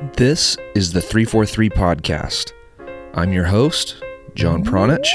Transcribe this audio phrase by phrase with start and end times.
[0.00, 2.52] This is the 343 Podcast.
[3.14, 4.00] I'm your host,
[4.36, 5.08] John Pranjic.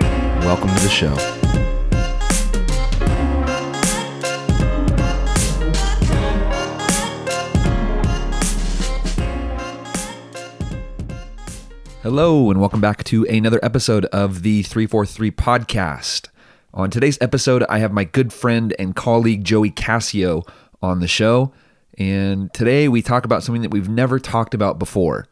[0.00, 1.14] Welcome to the show.
[12.02, 16.28] Hello, and welcome back to another episode of the 343 Podcast.
[16.72, 20.44] On today's episode, I have my good friend and colleague Joey Cassio
[20.80, 21.52] on the show.
[21.98, 25.26] And today we talk about something that we've never talked about before,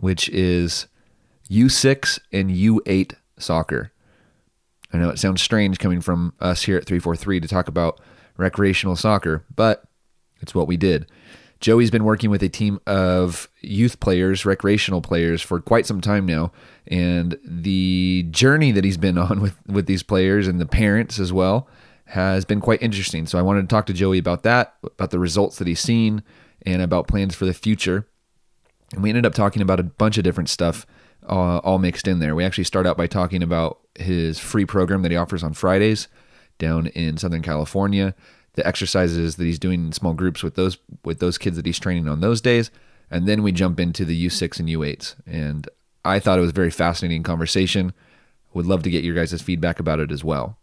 [0.00, 0.88] which is
[1.48, 3.92] U6 and U8 soccer.
[4.92, 8.00] I know it sounds strange coming from us here at 343 to talk about
[8.36, 9.84] recreational soccer, but
[10.40, 11.06] it's what we did.
[11.60, 16.26] Joey's been working with a team of youth players, recreational players for quite some time
[16.26, 16.50] now,
[16.88, 21.32] and the journey that he's been on with with these players and the parents as
[21.32, 21.68] well
[22.12, 23.24] has been quite interesting.
[23.26, 26.22] So I wanted to talk to Joey about that, about the results that he's seen,
[26.66, 28.06] and about plans for the future.
[28.92, 30.84] And we ended up talking about a bunch of different stuff,
[31.26, 32.34] uh, all mixed in there.
[32.34, 36.08] We actually start out by talking about his free program that he offers on Fridays
[36.58, 38.14] down in Southern California,
[38.56, 40.76] the exercises that he's doing in small groups with those
[41.06, 42.70] with those kids that he's training on those days,
[43.10, 45.14] and then we jump into the U6 and U8s.
[45.26, 45.66] And
[46.04, 47.94] I thought it was a very fascinating conversation.
[48.52, 50.58] Would love to get your guys' feedback about it as well.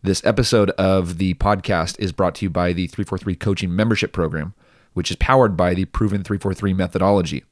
[0.00, 4.54] This episode of the podcast is brought to you by the 343 Coaching Membership Program,
[4.92, 7.44] which is powered by the proven 343 methodology,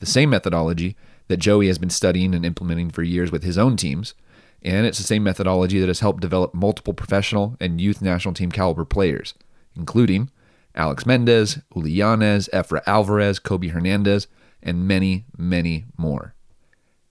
[0.00, 0.96] the same methodology
[1.28, 4.14] that Joey has been studying and implementing for years with his own teams.
[4.62, 8.50] And it's the same methodology that has helped develop multiple professional and youth national team
[8.50, 9.34] caliber players,
[9.76, 10.28] including
[10.74, 14.26] Alex Mendez, Uly Llanez, Efra Alvarez, Kobe Hernandez,
[14.60, 16.34] and many, many more.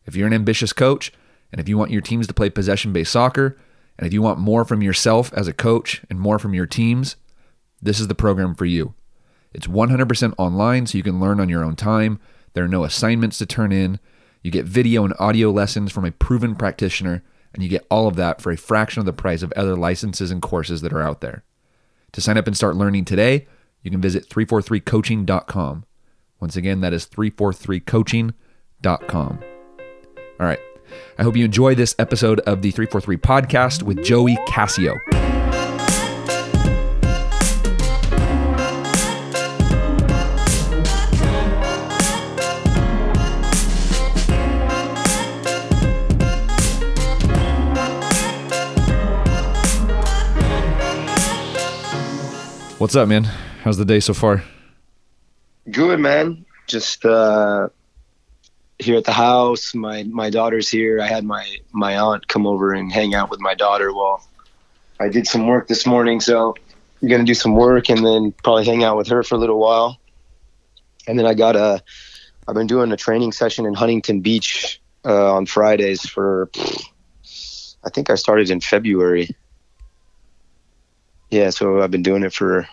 [0.06, 1.14] If you're an ambitious coach,
[1.50, 3.58] and if you want your teams to play possession based soccer,
[4.02, 7.18] and if you want more from yourself as a coach and more from your teams,
[7.80, 8.96] this is the program for you.
[9.54, 12.20] It's 100% online, so you can learn on your own time.
[12.54, 14.00] There are no assignments to turn in.
[14.42, 17.22] You get video and audio lessons from a proven practitioner,
[17.54, 20.32] and you get all of that for a fraction of the price of other licenses
[20.32, 21.44] and courses that are out there.
[22.14, 23.46] To sign up and start learning today,
[23.84, 25.86] you can visit 343coaching.com.
[26.40, 29.40] Once again, that is 343coaching.com.
[30.40, 30.60] All right.
[31.22, 34.98] I hope you enjoy this episode of the 343 podcast with Joey Cassio.
[52.80, 53.26] What's up, man?
[53.62, 54.44] How's the day so far?
[55.70, 56.48] Good, man.
[56.66, 57.70] Just uh,
[58.82, 59.74] here at the house.
[59.74, 61.02] My my daughter's here.
[61.02, 64.26] I had my my aunt come over and hang out with my daughter while
[65.00, 66.20] I did some work this morning.
[66.20, 66.56] So
[67.02, 69.60] I'm gonna do some work and then probably hang out with her for a little
[69.60, 70.00] while.
[71.08, 71.84] And then I got a.
[72.48, 76.50] I've been doing a training session in Huntington Beach uh, on Fridays for.
[77.84, 79.36] I think I started in February.
[81.32, 82.68] Yeah, so I've been doing it for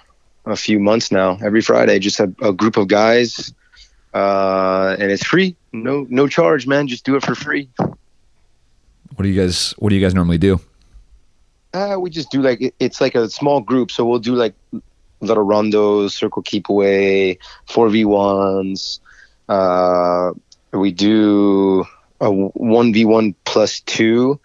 [0.44, 1.38] a few months now.
[1.42, 3.54] Every Friday, just a, a group of guys,
[4.14, 5.56] uh, and it's free.
[5.72, 6.88] No, no charge, man.
[6.88, 7.68] Just do it for free.
[7.76, 10.60] What do you guys What do you guys normally do?
[11.74, 14.54] Uh, we just do like it's like a small group, so we'll do like
[15.20, 19.00] little rondos, circle keep away, four v ones.
[19.48, 20.32] Uh,
[20.72, 21.84] we do
[22.20, 24.40] a one v one plus two,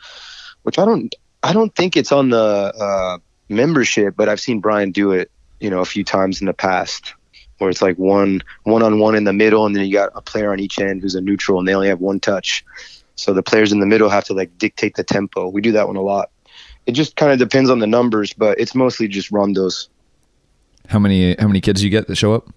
[0.63, 1.13] which I don't
[1.43, 3.17] I don't think it's on the uh,
[3.49, 7.13] membership, but I've seen Brian do it, you know, a few times in the past,
[7.63, 10.21] where it's like one one on one in the middle, and then you got a
[10.21, 12.63] player on each end who's a neutral, and they only have one touch.
[13.15, 15.47] So the players in the middle have to like dictate the tempo.
[15.47, 16.29] We do that one a lot.
[16.85, 19.87] It just kind of depends on the numbers, but it's mostly just rondos.
[20.87, 22.49] How many How many kids you get that show up?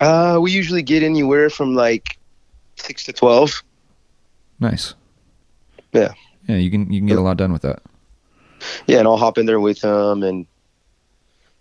[0.00, 2.18] Uh, we usually get anywhere from like
[2.76, 3.62] six to twelve.
[4.58, 4.94] Nice.
[5.92, 6.12] Yeah.
[6.48, 7.82] Yeah, you can you can get a lot done with that.
[8.86, 10.46] Yeah, and I'll hop in there with them and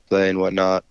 [0.09, 0.83] play and whatnot.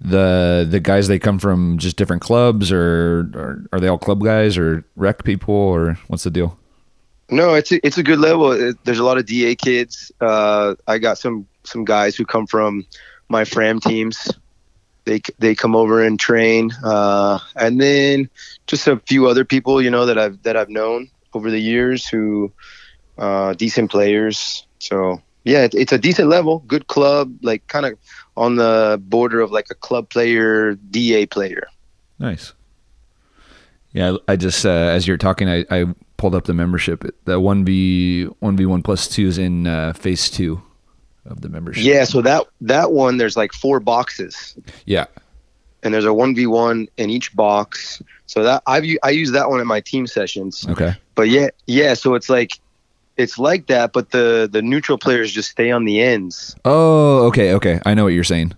[0.00, 4.22] The the guys they come from just different clubs or, or are they all club
[4.22, 6.58] guys or rec people or what's the deal?
[7.30, 8.52] No, it's a, it's a good level.
[8.52, 10.12] It, there's a lot of DA kids.
[10.20, 12.84] Uh, I got some some guys who come from
[13.28, 14.30] my Fram teams.
[15.04, 18.28] They they come over and train, uh, and then
[18.66, 22.06] just a few other people, you know, that I've that I've known over the years
[22.06, 22.52] who
[23.18, 24.66] uh, decent players.
[24.78, 27.98] So yeah, it, it's a decent level, good club, like kind of
[28.36, 31.66] on the border of like a club player, DA player.
[32.18, 32.52] Nice.
[33.92, 35.86] Yeah, I just uh, as you're talking, I, I
[36.16, 37.04] pulled up the membership.
[37.26, 40.60] The one v one v one plus two is in uh, phase two
[41.26, 41.84] of the membership.
[41.84, 44.56] Yeah, so that that one there's like four boxes.
[44.84, 45.06] Yeah.
[45.84, 48.02] and there's a 1v1 in each box.
[48.26, 50.66] So that I've I use that one in my team sessions.
[50.68, 50.94] Okay.
[51.14, 51.94] But yeah, yeah.
[51.94, 52.58] So it's like
[53.16, 56.56] it's like that, but the the neutral players just stay on the ends.
[56.64, 57.80] Oh, okay, okay.
[57.86, 58.52] I know what you're saying.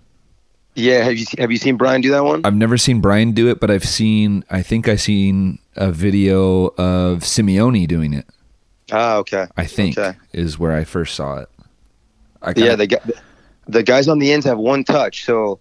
[0.75, 2.41] Yeah, have you have you seen Brian do that one?
[2.45, 4.43] I've never seen Brian do it, but I've seen.
[4.49, 8.25] I think I seen a video of Simeone doing it.
[8.91, 9.47] Ah, okay.
[9.57, 10.17] I think Okay.
[10.33, 11.49] is where I first saw it.
[12.41, 12.99] I Yeah, kinda- the guy,
[13.67, 15.25] the guys on the ends have one touch.
[15.25, 15.59] So,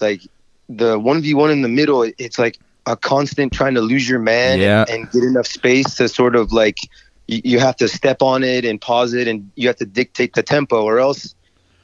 [0.00, 0.22] like
[0.68, 4.20] the one v one in the middle, it's like a constant trying to lose your
[4.20, 4.84] man Yeah.
[4.88, 6.78] and get enough space to sort of like
[7.26, 10.34] you, you have to step on it and pause it, and you have to dictate
[10.34, 11.34] the tempo, or else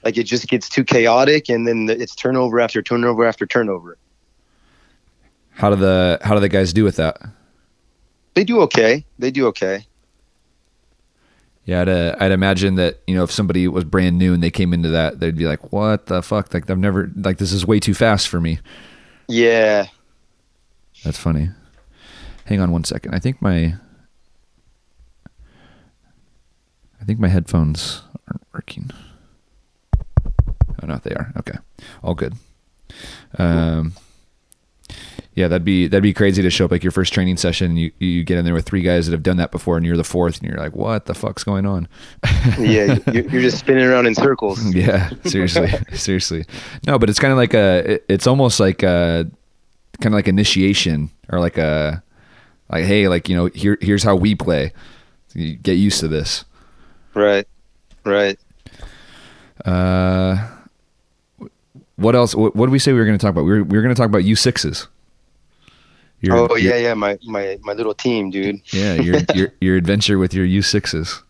[0.05, 3.97] like it just gets too chaotic, and then the, it's turnover after turnover after turnover.
[5.51, 7.21] how do the how do the guys do with that?
[8.35, 9.05] They do okay.
[9.19, 9.87] They do okay.
[11.65, 14.51] Yeah, I'd, uh, I'd imagine that you know if somebody was brand new and they
[14.51, 16.53] came into that, they'd be like, "What the fuck?
[16.53, 18.59] Like I've never like this is way too fast for me."
[19.29, 19.87] Yeah.
[21.05, 21.51] That's funny.
[22.47, 23.15] Hang on one second.
[23.15, 23.77] I think my
[27.03, 28.91] I think my headphones aren't working.
[30.83, 31.33] Oh no, they are.
[31.39, 31.59] Okay.
[32.03, 32.35] All good.
[33.39, 33.93] Um
[35.35, 37.77] yeah, that'd be that'd be crazy to show up like your first training session.
[37.77, 39.97] You you get in there with three guys that have done that before, and you're
[39.97, 41.89] the fourth, and you're like, "What the fuck's going on?"
[42.59, 44.63] Yeah, you're, you're just spinning around in circles.
[44.75, 46.45] Yeah, seriously, seriously.
[46.87, 47.93] No, but it's kind of like a.
[47.95, 49.27] it- It's almost like a
[50.03, 52.03] kind of like initiation or like a
[52.71, 54.73] like hey, like you know, here here's how we play.
[55.35, 56.45] You get used to this.
[57.15, 57.47] Right.
[58.05, 58.39] Right.
[59.65, 60.49] Uh,
[61.97, 62.35] what else?
[62.35, 63.45] What, what did we say we were going to talk about?
[63.45, 64.89] We were we were going to talk about U sixes.
[66.31, 66.95] oh yeah, yeah.
[66.95, 68.61] My my my little team, dude.
[68.73, 68.95] yeah.
[68.95, 71.23] Your your your adventure with your U sixes.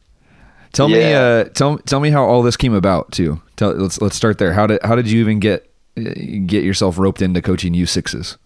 [0.73, 3.43] Tell me, uh, tell tell me how all this came about too.
[3.57, 4.55] Tell let's let's start there.
[4.55, 8.39] How did how did you even get get yourself roped into coaching U sixes?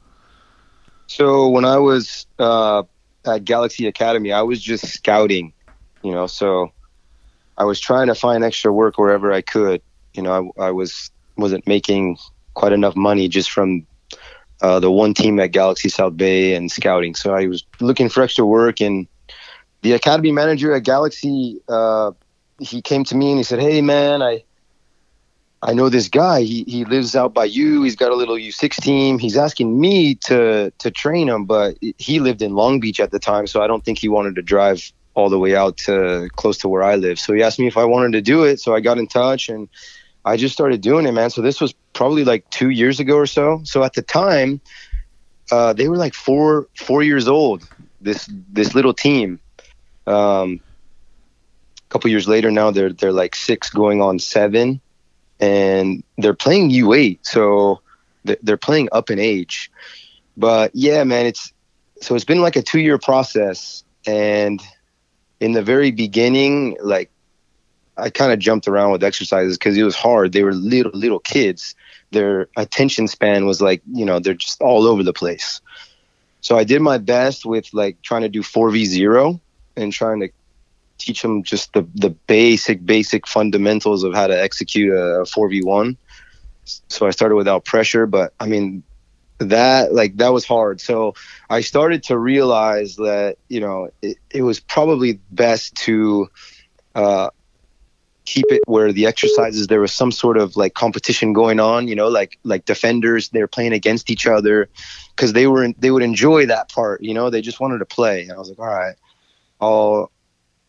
[1.06, 2.82] So when I was uh,
[3.24, 5.52] at Galaxy Academy, I was just scouting,
[6.02, 6.26] you know.
[6.26, 6.72] So
[7.58, 9.82] I was trying to find extra work wherever I could.
[10.14, 12.18] You know, I, I was wasn't making
[12.54, 13.86] quite enough money just from
[14.62, 17.14] uh, the one team at Galaxy South Bay and scouting.
[17.14, 19.06] So I was looking for extra work, and
[19.82, 22.12] the academy manager at Galaxy, uh,
[22.58, 24.44] he came to me and he said, "Hey, man, I."
[25.62, 26.42] I know this guy.
[26.42, 27.82] He he lives out by you.
[27.82, 29.18] He's got a little U6 team.
[29.18, 33.18] He's asking me to to train him, but he lived in Long Beach at the
[33.18, 36.58] time, so I don't think he wanted to drive all the way out to close
[36.58, 37.18] to where I live.
[37.18, 38.60] So he asked me if I wanted to do it.
[38.60, 39.68] So I got in touch and
[40.24, 41.30] I just started doing it, man.
[41.30, 43.62] So this was probably like two years ago or so.
[43.64, 44.60] So at the time,
[45.50, 47.66] uh, they were like four four years old.
[48.00, 49.40] This this little team.
[50.06, 50.60] Um,
[51.78, 54.80] a couple years later, now they're they're like six, going on seven
[55.40, 57.80] and they're playing U8, so
[58.24, 59.70] they're playing up in age.
[60.36, 61.52] But yeah, man, it's
[62.00, 64.60] so it's been like a two year process, and
[65.40, 67.10] in the very beginning, like
[67.96, 70.32] I kind of jumped around with exercises because it was hard.
[70.32, 71.74] They were little little kids.
[72.10, 75.60] Their attention span was like you know they're just all over the place.
[76.40, 79.40] So I did my best with like trying to do four v zero
[79.76, 80.28] and trying to
[80.98, 85.96] teach them just the the basic basic fundamentals of how to execute a 4v1
[86.64, 88.82] so i started without pressure but i mean
[89.38, 91.14] that like that was hard so
[91.50, 96.28] i started to realize that you know it, it was probably best to
[96.94, 97.28] uh
[98.24, 101.94] keep it where the exercises there was some sort of like competition going on you
[101.94, 104.68] know like like defenders they're playing against each other
[105.14, 108.22] because they were they would enjoy that part you know they just wanted to play
[108.22, 108.96] and i was like all right
[109.60, 110.10] i'll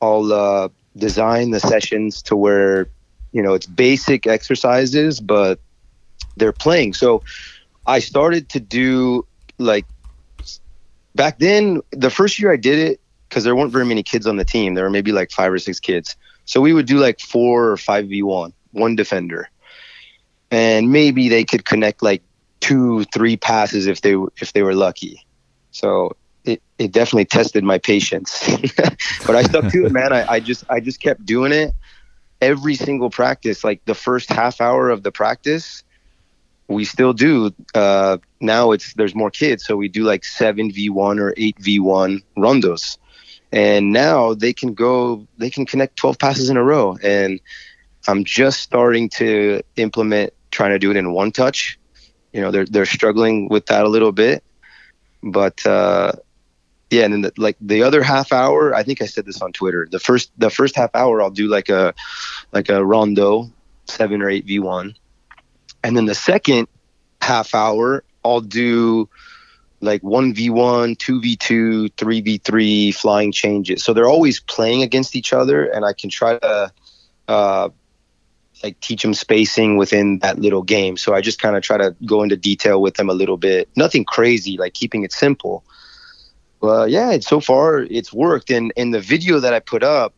[0.01, 2.89] I'll uh, design the sessions to where
[3.31, 5.59] you know it's basic exercises, but
[6.37, 6.93] they're playing.
[6.93, 7.23] So
[7.87, 9.25] I started to do
[9.57, 9.85] like
[11.15, 11.81] back then.
[11.91, 14.73] The first year I did it because there weren't very many kids on the team.
[14.73, 16.15] There were maybe like five or six kids.
[16.45, 19.49] So we would do like four or five v one, one defender,
[20.51, 22.21] and maybe they could connect like
[22.59, 25.25] two, three passes if they if they were lucky.
[25.71, 26.15] So
[26.47, 28.49] it, it definitely tested my patience
[29.25, 31.73] but i stuck to it man I, I just i just kept doing it
[32.41, 35.83] every single practice like the first half hour of the practice
[36.67, 41.33] we still do uh now it's there's more kids so we do like 7v1 or
[41.33, 42.97] 8v1 rondos.
[43.51, 46.97] And now they can go they can connect 12 passes in a row.
[47.01, 47.39] And
[48.07, 51.79] i'm just starting to implement trying to do it in one touch.
[52.33, 54.43] You know they're they're struggling with that a little bit.
[55.23, 56.11] But uh
[56.89, 59.51] yeah and then the, like the other half hour i think i said this on
[59.51, 61.93] twitter the first the first half hour i'll do like a
[62.53, 63.51] like a rondo
[63.85, 64.95] 7 or 8 v1
[65.87, 66.67] and then the second
[67.21, 69.07] half hour I'll do
[69.79, 73.85] like 1v1, 2v2, 3v3 flying changes.
[73.85, 76.71] So they're always playing against each other, and I can try to
[77.29, 77.69] uh,
[78.63, 80.97] like teach them spacing within that little game.
[80.97, 83.69] So I just kind of try to go into detail with them a little bit.
[83.77, 85.63] Nothing crazy, like keeping it simple.
[86.59, 88.51] But yeah, so far it's worked.
[88.51, 90.13] And in the video that I put up,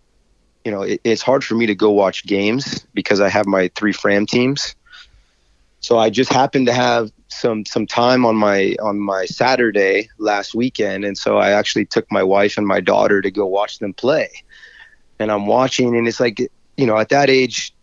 [0.65, 3.69] you know, it, it's hard for me to go watch games because I have my
[3.75, 4.73] three Fram teams.
[5.81, 10.53] So I just happened to have some some time on my on my Saturday last
[10.53, 13.93] weekend, and so I actually took my wife and my daughter to go watch them
[13.93, 14.29] play.
[15.19, 16.39] And I'm watching, and it's like
[16.77, 17.73] you know, at that age,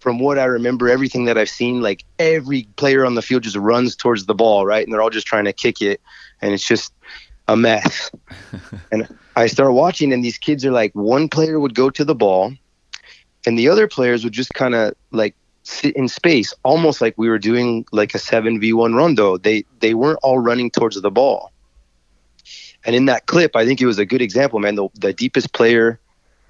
[0.00, 3.56] from what I remember, everything that I've seen, like every player on the field just
[3.56, 6.00] runs towards the ball, right, and they're all just trying to kick it,
[6.42, 6.92] and it's just
[7.48, 8.10] a mess.
[8.92, 12.14] and I start watching, and these kids are like, one player would go to the
[12.14, 12.52] ball,
[13.46, 15.34] and the other players would just kind of like
[15.82, 19.38] in space, almost like we were doing like a seven v one rondo.
[19.38, 21.52] They they weren't all running towards the ball.
[22.84, 24.74] And in that clip, I think it was a good example, man.
[24.74, 25.98] The, the deepest player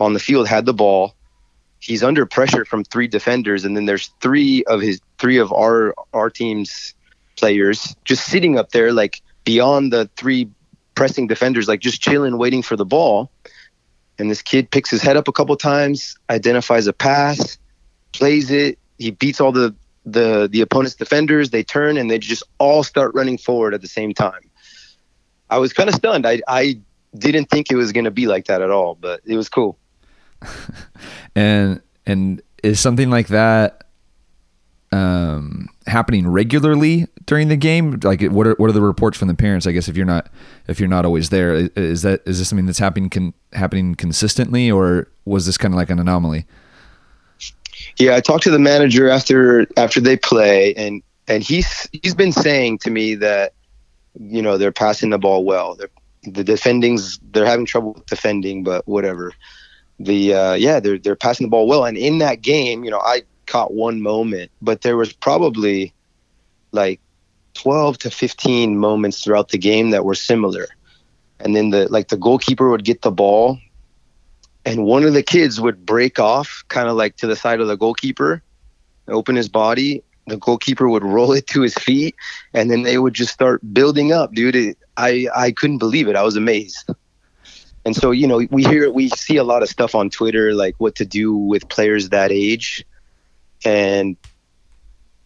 [0.01, 1.15] on the field had the ball.
[1.79, 5.95] He's under pressure from three defenders, and then there's three of his three of our
[6.13, 6.95] our team's
[7.37, 10.49] players just sitting up there, like beyond the three
[10.95, 13.31] pressing defenders, like just chilling, waiting for the ball.
[14.19, 17.59] And this kid picks his head up a couple times, identifies a pass,
[18.13, 19.75] plays it, he beats all the
[20.05, 21.51] the the opponent's defenders.
[21.51, 24.51] They turn and they just all start running forward at the same time.
[25.51, 26.27] I was kind of stunned.
[26.27, 26.79] I I
[27.17, 29.79] didn't think it was going to be like that at all, but it was cool.
[31.35, 33.85] and and is something like that
[34.93, 37.99] um, happening regularly during the game?
[38.03, 39.67] Like, what are what are the reports from the parents?
[39.67, 40.31] I guess if you're not
[40.69, 44.71] if you're not always there, is that is this something that's happening con- happening consistently,
[44.71, 46.47] or was this kind of like an anomaly?
[47.99, 52.33] Yeah, I talked to the manager after after they play, and and he's he's been
[52.33, 53.53] saying to me that
[54.19, 55.75] you know they're passing the ball well.
[55.75, 55.91] They're,
[56.25, 59.33] the defending's they're having trouble with defending, but whatever.
[60.01, 63.01] The uh, yeah, they're they're passing the ball well, and in that game, you know,
[63.01, 65.93] I caught one moment, but there was probably
[66.73, 67.01] like
[67.55, 70.67] 12 to 15 moments throughout the game that were similar.
[71.41, 73.59] And then the like the goalkeeper would get the ball
[74.65, 77.69] and one of the kids would break off kind of like to the side of
[77.69, 78.43] the goalkeeper
[79.09, 82.15] open his body the goalkeeper would roll it to his feet
[82.53, 84.57] and then they would just start building up dude.
[84.57, 86.17] It, i i couldn't believe it.
[86.17, 86.89] I was amazed.
[87.85, 90.75] And so you know we hear we see a lot of stuff on twitter like
[90.79, 92.85] what to do with players that age.
[93.65, 94.17] And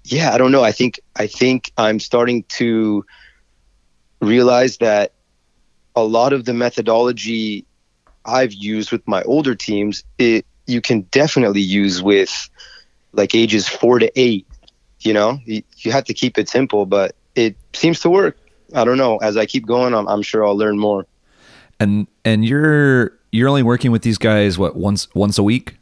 [0.04, 0.64] yeah i don't know.
[0.64, 3.04] I think i think i'm starting to
[4.20, 5.12] realize that
[5.94, 7.64] a lot of the methodology
[8.28, 12.48] I've used with my older teams, it you can definitely use with
[13.12, 14.46] like ages four to eight.
[15.00, 18.36] You know, you, you have to keep it simple, but it seems to work.
[18.74, 19.16] I don't know.
[19.18, 21.06] As I keep going, I'm, I'm sure I'll learn more.
[21.80, 25.76] And and you're you're only working with these guys what once once a week?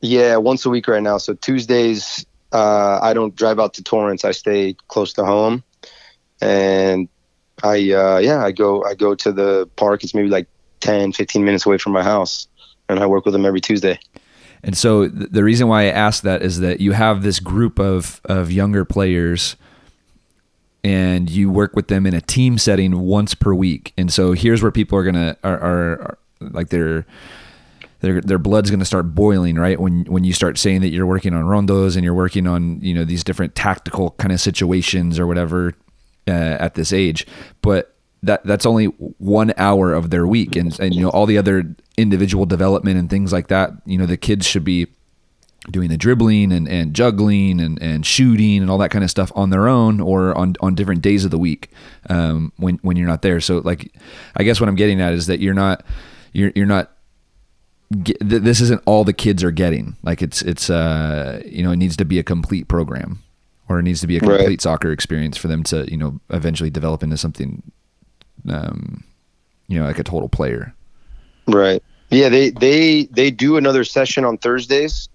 [0.00, 1.18] Yeah, once a week right now.
[1.18, 4.24] So Tuesdays, uh, I don't drive out to Torrance.
[4.24, 5.62] I stay close to home,
[6.40, 7.08] and
[7.62, 10.02] I uh, yeah I go I go to the park.
[10.02, 10.48] It's maybe like
[10.80, 12.48] 10, 15 minutes away from my house,
[12.88, 13.98] and I work with them every Tuesday.
[14.62, 18.20] And so the reason why I asked that is that you have this group of
[18.24, 19.56] of younger players
[20.84, 23.92] and you work with them in a team setting once per week.
[23.96, 27.06] And so here's where people are gonna are, are, are like their
[28.00, 29.78] their their blood's gonna start boiling, right?
[29.78, 32.94] When when you start saying that you're working on rondos and you're working on you
[32.94, 35.74] know these different tactical kind of situations or whatever
[36.26, 37.26] uh, at this age,
[37.62, 40.56] but that that's only one hour of their week.
[40.56, 44.06] And and you know all the other individual development and things like that you know
[44.06, 44.86] the kids should be
[45.70, 49.30] doing the dribbling and, and juggling and, and shooting and all that kind of stuff
[49.34, 51.70] on their own or on, on different days of the week
[52.08, 53.40] um, when when you're not there.
[53.40, 53.92] So like
[54.36, 55.84] I guess what I'm getting at is that you're not
[56.32, 56.92] you're you're not
[57.90, 59.96] this isn't all the kids are getting.
[60.02, 63.22] Like it's it's uh you know it needs to be a complete program
[63.68, 64.60] or it needs to be a complete right.
[64.60, 67.62] soccer experience for them to you know eventually develop into something
[68.48, 69.04] um,
[69.66, 70.74] you know, like a total player.
[71.46, 71.82] Right.
[72.10, 75.08] Yeah, they they they do another session on Thursdays.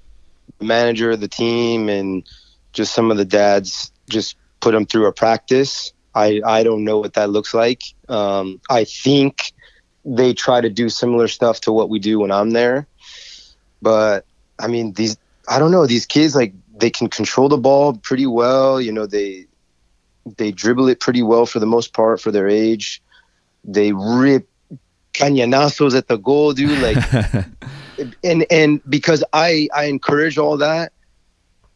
[0.60, 2.28] The manager of the team and
[2.72, 5.94] just some of the dads just put them through a practice.
[6.16, 7.82] I I don't know what that looks like.
[8.10, 9.54] Um, I think
[10.06, 12.88] they try to do similar stuff to what we do when I'm there.
[13.82, 14.26] But
[14.60, 15.18] I mean, these
[15.50, 18.80] I don't know these kids like they can control the ball pretty well.
[18.80, 19.48] You know, they
[20.38, 23.02] they dribble it pretty well for the most part for their age
[23.64, 24.48] they rip
[25.14, 26.80] cañonazos at the goal, dude.
[26.80, 26.98] Like,
[28.24, 30.92] and and because I I encourage all that.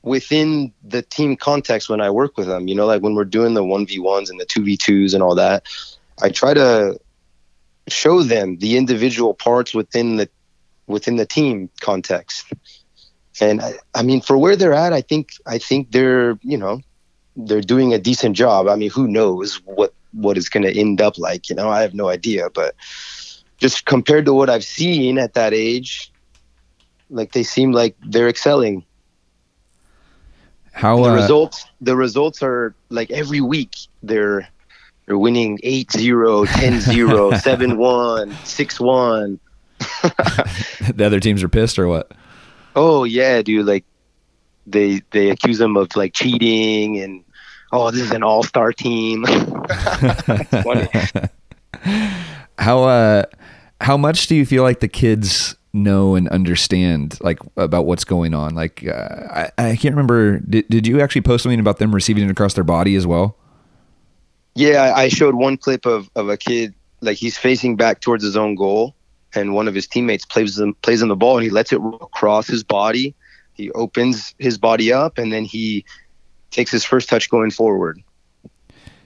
[0.04, 2.68] within the team context when I work with them.
[2.68, 5.14] You know, like when we're doing the one v ones and the two v twos
[5.14, 5.68] and all that,
[6.22, 7.00] I try to
[7.88, 10.30] show them the individual parts within the
[10.88, 12.46] within the team context.
[13.40, 16.82] And I, I mean, for where they're at, I think I think they're you know
[17.36, 18.68] they're doing a decent job.
[18.68, 21.50] I mean, who knows what what it's going to end up like?
[21.50, 22.76] You know, I have no idea, but
[23.58, 26.12] just compared to what I've seen at that age,
[27.10, 28.86] like they seem like they're excelling.
[30.74, 34.48] How the uh, results the results are like every week they're
[35.08, 39.40] they're winning 8-0, 10-0, 7-1,
[39.80, 40.98] 6-1.
[40.98, 42.12] the other teams are pissed or what?
[42.76, 43.86] Oh yeah, dude, like
[44.68, 47.24] they they accuse them of like cheating and
[47.72, 49.26] oh, this is an all-star team.
[49.28, 50.90] It's funny.
[52.60, 53.24] How uh
[53.82, 58.34] how much do you feel like the kids know and understand like about what's going
[58.34, 58.56] on?
[58.56, 62.24] Like uh, I I can't remember did did you actually post something about them receiving
[62.24, 63.38] it across their body as well?
[64.56, 68.24] Yeah, I I showed one clip of, of a kid like he's facing back towards
[68.24, 68.96] his own goal,
[69.36, 71.80] and one of his teammates plays him plays him the ball, and he lets it
[71.80, 73.14] roll across his body.
[73.54, 75.86] He opens his body up, and then he
[76.52, 78.02] takes his first touch going forward.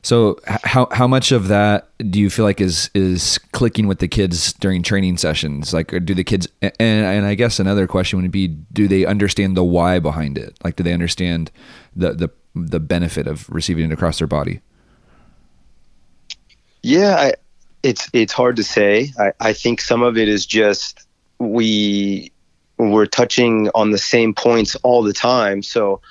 [0.03, 4.07] So how how much of that do you feel like is is clicking with the
[4.07, 5.73] kids during training sessions?
[5.73, 6.47] Like, do the kids?
[6.61, 10.57] And and I guess another question would be, do they understand the why behind it?
[10.63, 11.51] Like, do they understand
[11.95, 14.61] the the the benefit of receiving it across their body?
[16.81, 17.33] Yeah, I,
[17.83, 19.11] it's it's hard to say.
[19.19, 21.05] I, I think some of it is just
[21.37, 22.31] we
[22.77, 26.01] we're touching on the same points all the time, so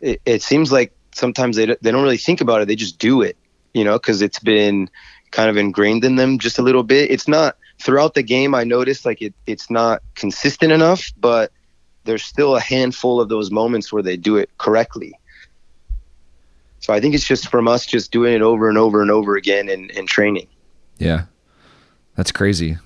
[0.00, 2.68] it, it seems like sometimes they they don't really think about it.
[2.68, 3.36] They just do it,
[3.74, 4.88] you know, because it's been
[5.30, 7.10] kind of ingrained in them just a little bit.
[7.10, 8.54] It's not throughout the game.
[8.54, 11.52] I noticed like it it's not consistent enough, but
[12.04, 15.14] there's still a handful of those moments where they do it correctly.
[16.80, 19.36] So I think it's just from us just doing it over and over and over
[19.36, 20.46] again in, in training.
[20.98, 21.24] Yeah,
[22.16, 22.78] that's crazy.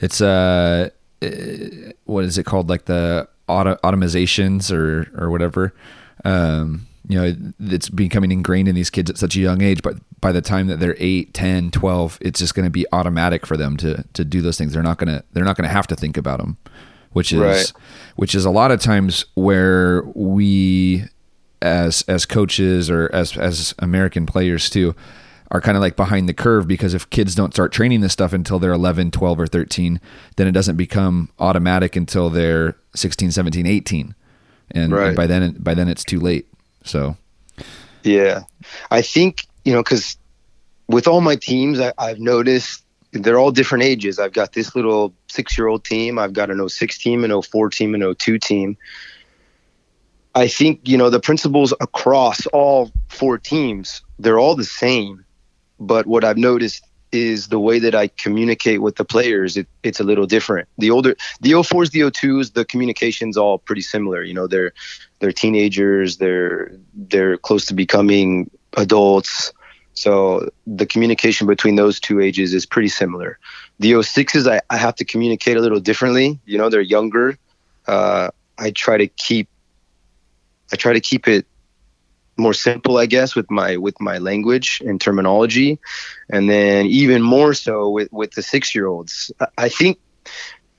[0.00, 0.90] It's uh,
[1.22, 2.68] eh, what is it called?
[2.68, 5.74] Like the auto automizations or or whatever.
[6.24, 9.82] Um, you know, it's becoming ingrained in these kids at such a young age.
[9.82, 13.44] But by the time that they're 8, 10, 12, it's just going to be automatic
[13.46, 14.72] for them to to do those things.
[14.72, 16.56] They're not gonna they're not gonna have to think about them,
[17.12, 17.72] which is Right.
[18.16, 21.04] which is a lot of times where we
[21.60, 24.94] as as coaches or as as American players too
[25.54, 28.32] are kind of like behind the curve because if kids don't start training this stuff
[28.32, 30.00] until they're 11, 12 or 13,
[30.34, 34.16] then it doesn't become automatic until they're 16, 17, 18.
[34.72, 36.48] And, and by then by then it's too late.
[36.82, 37.16] So
[38.02, 38.42] Yeah.
[38.90, 40.16] I think, you know, because
[40.88, 44.18] with all my teams, I, I've noticed they're all different ages.
[44.18, 47.70] I've got this little six year old team, I've got an 06 team, an 04
[47.70, 48.76] team, an 02 team.
[50.34, 55.23] I think, you know, the principles across all four teams, they're all the same.
[55.78, 60.00] But what I've noticed is the way that I communicate with the players, it, it's
[60.00, 60.68] a little different.
[60.78, 64.22] The older, the 04s, the 02s, the communication's all pretty similar.
[64.22, 64.72] You know, they're
[65.20, 69.52] they're teenagers, they're they're close to becoming adults.
[69.94, 73.38] So the communication between those two ages is pretty similar.
[73.78, 76.40] The 06s, I, I have to communicate a little differently.
[76.46, 77.38] You know, they're younger.
[77.86, 79.48] Uh, I try to keep
[80.72, 81.46] I try to keep it
[82.36, 85.78] more simple, I guess, with my with my language and terminology,
[86.30, 89.32] and then even more so with with the six year olds.
[89.56, 89.98] I, think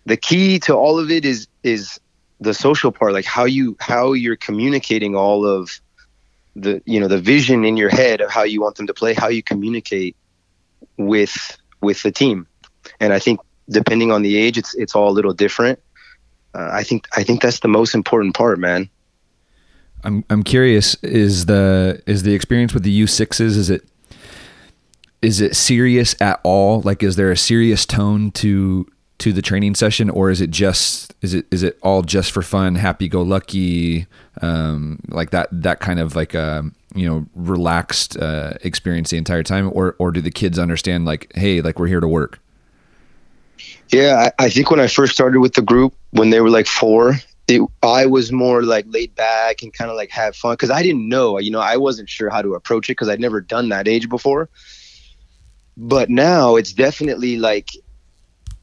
[0.06, 2.00] the key to all of it is is
[2.40, 5.80] the social part, like how you how you're communicating all of
[6.56, 9.14] the you know the vision in your head of how you want them to play,
[9.14, 10.16] how you communicate
[10.98, 12.48] with with the team,
[13.00, 13.40] and I think
[13.70, 15.80] depending on the age, it's it's all a little different.
[16.54, 18.90] Uh, I think I think that's the most important part, man.
[20.06, 23.84] I'm I'm curious is the is the experience with the U6s is it
[25.22, 26.82] is it serious at all?
[26.82, 28.88] Like is there a serious tone to
[29.18, 32.42] to the training session or is it just is it is it all just for
[32.42, 34.08] fun, happy go lucky
[34.42, 39.44] um like that that kind of like um you know relaxed uh experience the entire
[39.44, 42.40] time or or do the kids understand like hey like we're here to work?
[43.90, 46.68] Yeah, I, I think when I first started with the group, when they were like
[46.68, 47.16] four,
[47.48, 50.82] it, I was more like laid back and kind of like have fun because I
[50.82, 53.70] didn't know, you know, I wasn't sure how to approach it because I'd never done
[53.70, 54.50] that age before.
[55.78, 57.70] But now it's definitely like,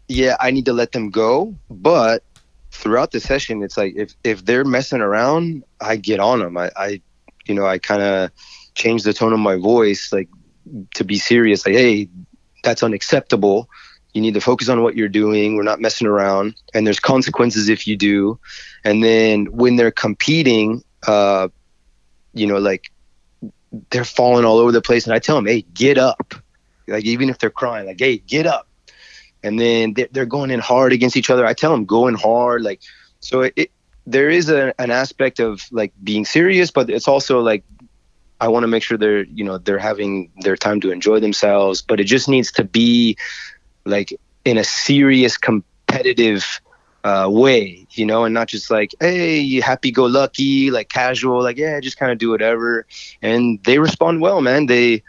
[0.09, 1.55] yeah, I need to let them go.
[1.71, 2.25] But
[2.71, 6.57] throughout the session, it's like if if they're messing around, I get on them.
[6.57, 7.03] I, I
[7.45, 8.31] you know, I kind of
[8.75, 10.29] change the tone of my voice, like
[10.95, 11.67] to be serious.
[11.67, 12.09] Like, hey,
[12.65, 13.69] that's unacceptable
[14.13, 15.57] You need to focus on what you're doing.
[15.57, 18.39] We're not messing around, and there's consequences if you do.
[18.85, 21.49] And then when they're competing, uh,
[22.35, 22.91] you know, like
[23.91, 26.35] they're falling all over the place, and I tell them, "Hey, get up!"
[26.87, 28.69] Like even if they're crying, like, "Hey, get up!"
[29.43, 31.47] And then they're going in hard against each other.
[31.47, 32.81] I tell them, going hard!" Like,
[33.21, 33.71] so it,
[34.07, 37.65] there is a, an aspect of like being serious, but it's also like
[38.41, 41.81] I want to make sure they're you know they're having their time to enjoy themselves.
[41.81, 43.17] But it just needs to be
[43.85, 46.61] like in a serious competitive
[47.05, 51.43] uh, way, you know, and not just like, hey, you happy go lucky, like casual,
[51.43, 52.87] like yeah, just kind of do whatever.
[53.21, 54.67] And they respond well, man.
[54.67, 55.03] They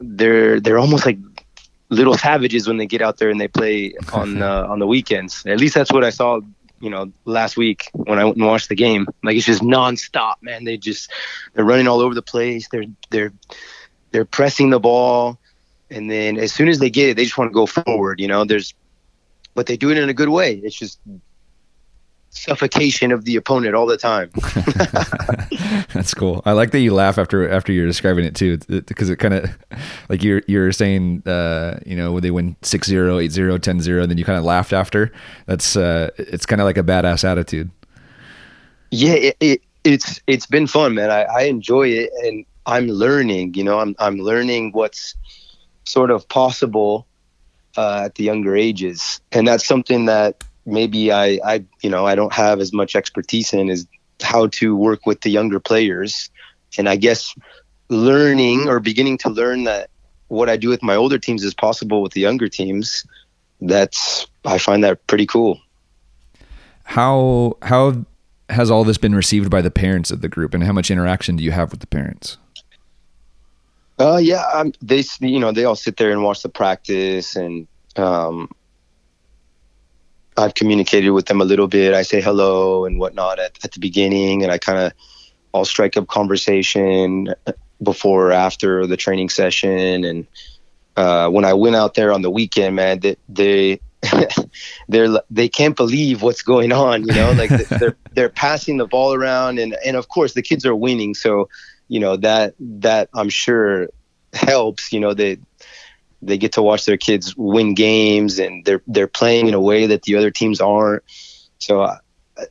[0.00, 1.18] they're they're almost like
[1.90, 5.44] little savages when they get out there and they play on uh, on the weekends.
[5.46, 6.40] At least that's what I saw
[6.80, 9.06] you know, last week when I went and watched the game.
[9.22, 10.64] Like it's just nonstop, man.
[10.64, 11.10] They just
[11.54, 12.68] they're running all over the place.
[12.68, 13.32] They're they're
[14.10, 15.38] they're pressing the ball,
[15.90, 18.20] and then as soon as they get it, they just want to go forward.
[18.20, 18.74] You know, there's,
[19.54, 20.60] but they do it in a good way.
[20.62, 21.00] It's just
[22.30, 24.30] suffocation of the opponent all the time.
[25.92, 26.42] That's cool.
[26.44, 29.34] I like that you laugh after after you're describing it too, because it, it kind
[29.34, 29.50] of
[30.08, 34.24] like you're you're saying, uh, you know, when they win 6-0, 8-0, 10-0, then you
[34.24, 35.12] kind of laughed after.
[35.46, 37.70] That's uh, it's kind of like a badass attitude.
[38.90, 41.10] Yeah, it, it, it's it's been fun, man.
[41.10, 43.54] I, I enjoy it, and I'm learning.
[43.54, 45.14] You know, I'm I'm learning what's
[45.88, 47.06] sort of possible
[47.76, 52.14] uh, at the younger ages, and that's something that maybe I, I, you know, I
[52.14, 53.86] don't have as much expertise in is
[54.22, 56.30] how to work with the younger players.
[56.76, 57.34] And I guess
[57.88, 59.90] learning or beginning to learn that
[60.28, 63.04] what I do with my older teams is possible with the younger teams.
[63.60, 65.60] That's I find that pretty cool.
[66.84, 68.04] How how
[68.50, 71.36] has all this been received by the parents of the group, and how much interaction
[71.36, 72.38] do you have with the parents?
[73.98, 77.66] Uh, yeah, um, they you know they all sit there and watch the practice, and
[77.96, 78.48] um,
[80.36, 81.94] I've communicated with them a little bit.
[81.94, 84.92] I say hello and whatnot at, at the beginning, and I kind of
[85.52, 87.34] I'll strike up conversation
[87.82, 90.04] before or after the training session.
[90.04, 90.26] And
[90.96, 93.80] uh, when I went out there on the weekend, man, they, they
[94.88, 97.04] they're they can't believe what's going on.
[97.04, 100.64] You know, like they're they're passing the ball around, and and of course the kids
[100.64, 101.48] are winning, so
[101.88, 103.88] you know that that I'm sure
[104.32, 104.92] helps.
[104.92, 105.38] You know, they
[106.22, 109.86] they get to watch their kids win games and they're they're playing in a way
[109.86, 111.02] that the other teams aren't.
[111.58, 111.98] So uh,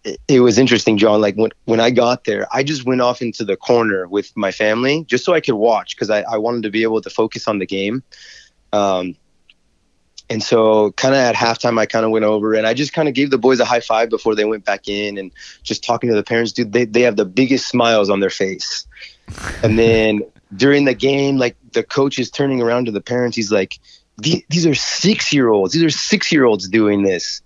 [0.04, 1.22] it, it, was interesting, John.
[1.22, 4.52] Like when when I got there, I just went off into the corner with my
[4.52, 7.48] family just so I could watch because I, I wanted to be able to focus
[7.48, 8.04] on the game.
[8.74, 9.16] Um,
[10.30, 13.08] and so kind of at halftime, I kind of went over and I just kind
[13.08, 15.32] of gave the boys a high five before they went back in and
[15.64, 18.86] just talking to the parents, dude, they, they have the biggest smiles on their face.
[19.64, 20.22] And then
[20.56, 23.38] during the game, like the coach is turning around to the parents.
[23.38, 23.80] He's like,
[24.18, 25.74] these are six year olds.
[25.74, 27.42] These are six year olds doing this.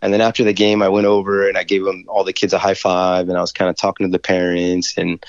[0.00, 2.52] And then after the game, I went over and I gave them all the kids
[2.52, 4.98] a high five, and I was kind of talking to the parents.
[4.98, 5.24] And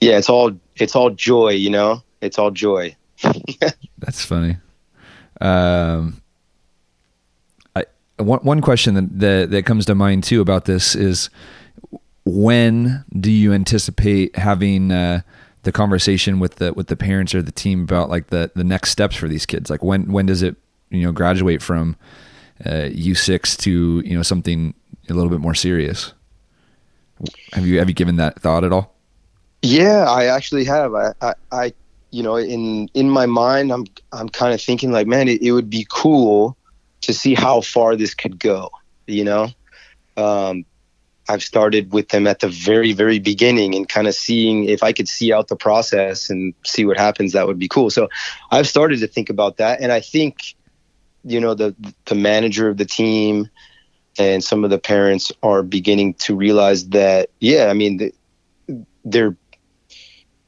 [0.00, 2.02] yeah, it's all it's all joy, you know.
[2.20, 2.96] It's all joy.
[3.98, 4.56] That's funny.
[5.40, 6.20] Um,
[7.74, 7.84] I
[8.18, 11.30] one one question that, that that comes to mind too about this is
[12.24, 15.22] when do you anticipate having uh,
[15.62, 18.90] the conversation with the with the parents or the team about like the the next
[18.90, 19.70] steps for these kids?
[19.70, 20.56] Like when when does it
[20.90, 21.96] you know graduate from
[22.64, 24.74] uh, U6 to you know something
[25.08, 26.12] a little bit more serious?
[27.52, 28.94] Have you have you given that thought at all?
[29.62, 30.94] Yeah I actually have.
[30.94, 31.72] I I, I
[32.10, 35.52] you know in in my mind I'm I'm kind of thinking like man it, it
[35.52, 36.56] would be cool
[37.02, 38.70] to see how far this could go
[39.06, 39.48] you know
[40.16, 40.64] um,
[41.30, 44.92] I've started with them at the very, very beginning and kind of seeing if I
[44.92, 47.88] could see out the process and see what happens, that would be cool.
[47.88, 48.08] So
[48.50, 49.80] I've started to think about that.
[49.80, 50.56] And I think,
[51.24, 51.74] you know, the,
[52.06, 53.48] the manager of the team
[54.18, 58.10] and some of the parents are beginning to realize that, yeah, I mean,
[59.04, 59.36] they're,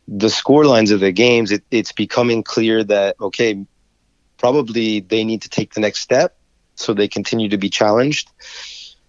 [0.08, 3.64] the score lines of the games, it, it's becoming clear that, okay,
[4.38, 6.36] probably they need to take the next step
[6.74, 8.30] so they continue to be challenged.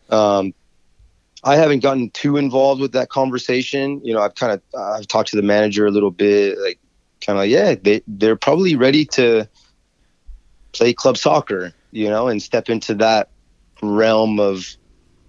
[0.09, 0.53] Um,
[1.43, 4.01] I haven't gotten too involved with that conversation.
[4.03, 6.79] You know, I've kind of I've talked to the manager a little bit, like
[7.25, 9.49] kind of yeah, they they're probably ready to
[10.71, 13.29] play club soccer, you know, and step into that
[13.81, 14.65] realm of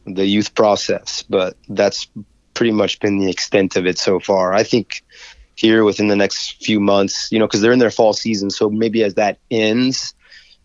[0.06, 1.24] the youth process.
[1.28, 2.08] But that's
[2.54, 4.54] pretty much been the extent of it so far.
[4.54, 5.02] I think
[5.64, 8.68] here within the next few months, you know, because they're in their fall season, so
[8.70, 10.14] maybe as that ends,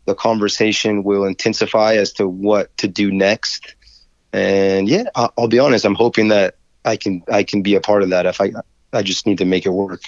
[0.06, 3.76] the conversation will intensify as to what to do next
[4.34, 5.86] and yeah, I'll be honest.
[5.86, 8.26] I'm hoping that I can I can be a part of that.
[8.26, 8.52] If I
[8.94, 10.02] I just need to make it work.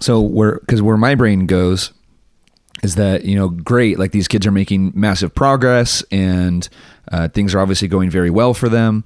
[0.00, 1.92] So where because where my brain goes
[2.82, 6.68] is that you know great like these kids are making massive progress and
[7.10, 9.04] uh, things are obviously going very well for them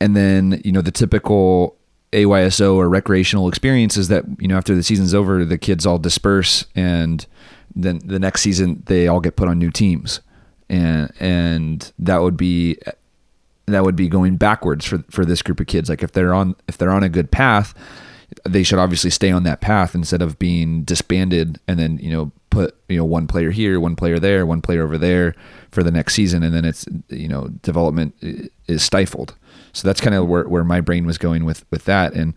[0.00, 1.76] and then you know the typical
[2.12, 6.66] AYSO or recreational experiences that you know after the season's over the kids all disperse
[6.74, 7.26] and
[7.74, 10.20] then the next season they all get put on new teams.
[10.68, 12.78] And and that would be
[13.66, 15.88] that would be going backwards for for this group of kids.
[15.88, 17.74] Like if they're on if they're on a good path
[18.48, 22.30] they should obviously stay on that path instead of being disbanded and then you know
[22.48, 25.34] put you know one player here one player there one player over there
[25.70, 26.42] for the next season.
[26.42, 28.14] And then it's you know development
[28.66, 29.34] is stifled
[29.72, 32.14] so that's kind of where, where my brain was going with with that.
[32.14, 32.34] And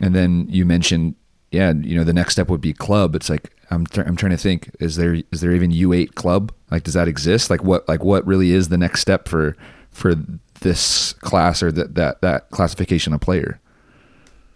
[0.00, 1.14] and then you mentioned
[1.50, 3.14] yeah you know the next step would be club.
[3.14, 6.52] It's like i'm th- i'm trying to think is there is there even u8 club?
[6.70, 7.50] Like does that exist?
[7.50, 9.56] Like what like what really is the next step for
[9.90, 10.14] for
[10.60, 13.60] this class or that that that classification of player?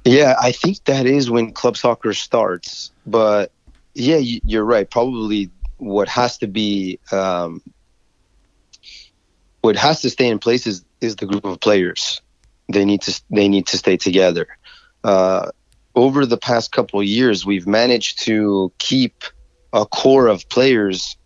[0.05, 2.91] Yeah, I think that is when club soccer starts.
[3.07, 3.53] But
[3.95, 4.89] yeah, you're right.
[4.91, 7.63] Probably what has to be, um,
[9.61, 12.21] what has to stay in place is, is the group of players.
[12.71, 14.47] They need to they need to stay together.
[15.03, 15.51] Uh,
[15.95, 19.25] over the past couple years, we've managed to keep
[19.73, 21.17] a core of players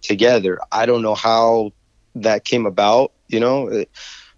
[0.00, 0.58] together.
[0.70, 1.72] I don't know how
[2.14, 3.12] that came about.
[3.28, 3.84] You know,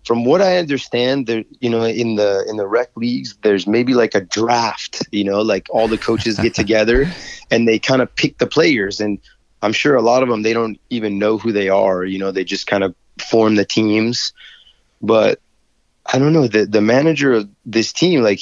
[0.04, 3.94] from what I understand, there, you know, in the in the rec leagues, there's maybe
[3.94, 5.02] like a draft.
[5.10, 7.10] You know, like all the coaches get together
[7.50, 9.18] and they kind of pick the players, and
[9.62, 12.04] I'm sure a lot of them they don't even know who they are.
[12.04, 14.32] You know, they just kind of form the teams.
[15.06, 15.40] But
[16.06, 18.40] I don't know the the manager of this team, like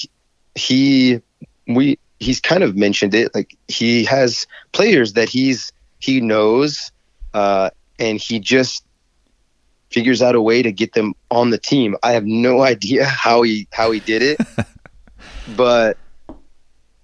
[0.54, 1.20] he
[1.66, 6.92] we he's kind of mentioned it, like he has players that he's he knows,
[7.34, 8.84] uh, and he just
[9.90, 11.96] figures out a way to get them on the team.
[12.02, 14.40] I have no idea how he how he did it,
[15.46, 15.98] but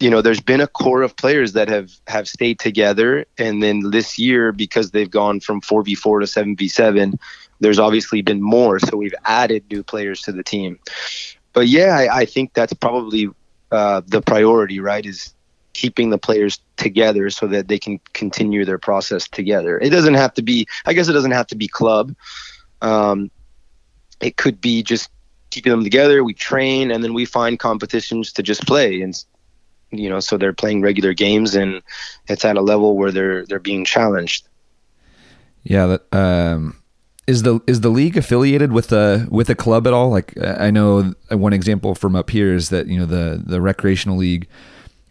[0.00, 3.90] you know, there's been a core of players that have have stayed together, and then
[3.90, 7.18] this year because they've gone from four v four to seven v seven,
[7.60, 10.78] there's obviously been more, so we've added new players to the team.
[11.52, 13.28] But yeah, I, I think that's probably
[13.72, 15.04] uh, the priority, right?
[15.04, 15.34] Is
[15.74, 19.78] keeping the players together so that they can continue their process together.
[19.78, 22.14] It doesn't have to be, I guess, it doesn't have to be club.
[22.82, 23.30] Um,
[24.20, 25.10] it could be just
[25.50, 26.24] keeping them together.
[26.24, 29.24] We train and then we find competitions to just play and
[29.90, 31.80] you know so they're playing regular games and
[32.26, 34.48] it's at a level where they're they're being challenged.
[35.62, 36.77] Yeah, that um
[37.28, 40.08] is the is the league affiliated with a with a club at all?
[40.08, 44.16] Like I know one example from up here is that you know the the recreational
[44.16, 44.48] league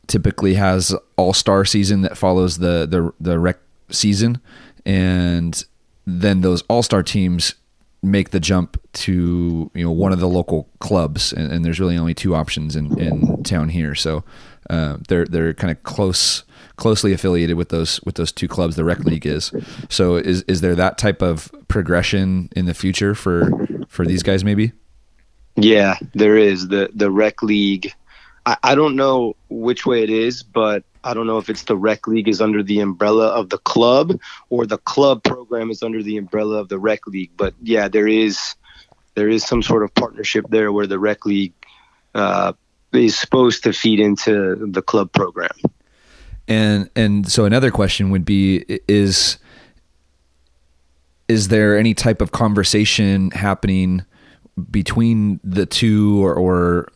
[0.07, 3.59] typically has all star season that follows the the the rec
[3.91, 4.41] season,
[4.83, 5.63] and
[6.07, 7.53] then those all star teams
[8.01, 11.97] make the jump to you know one of the local clubs, and, and there's really
[11.97, 13.93] only two options in, in town here.
[13.93, 14.23] So
[14.71, 16.43] uh, they're they're kind of close
[16.77, 18.75] closely affiliated with those with those two clubs.
[18.75, 19.51] The rec league is.
[19.89, 23.51] So is is there that type of progression in the future for
[23.89, 24.43] for these guys?
[24.43, 24.71] Maybe.
[25.55, 27.91] Yeah, there is the the rec league.
[28.45, 31.75] I, I don't know which way it is, but I don't know if it's the
[31.75, 36.03] rec league is under the umbrella of the club or the club program is under
[36.03, 37.31] the umbrella of the rec league.
[37.35, 38.55] But yeah, there is
[39.15, 41.53] there is some sort of partnership there where the rec league
[42.13, 42.53] uh,
[42.93, 45.49] is supposed to feed into the club program.
[46.47, 49.37] And and so another question would be is
[51.27, 54.05] is there any type of conversation happening
[54.71, 56.87] between the two or, or